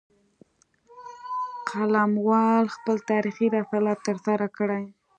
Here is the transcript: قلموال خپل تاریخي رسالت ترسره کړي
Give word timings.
قلموال 1.69 2.65
خپل 2.75 2.95
تاریخي 3.09 3.47
رسالت 3.57 3.97
ترسره 4.07 4.47
کړي 4.57 4.83